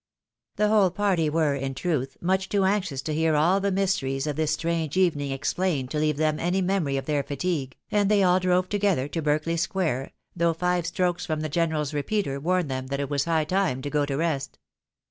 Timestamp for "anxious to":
2.65-3.13